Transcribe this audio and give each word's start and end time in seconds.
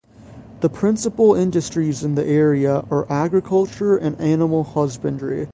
The 0.61 0.69
principal 0.69 1.35
industries 1.35 2.03
in 2.03 2.15
the 2.15 2.25
area 2.25 2.83
are 2.89 3.05
agriculture 3.11 3.95
and 3.97 4.19
animal 4.19 4.63
husbandry. 4.63 5.47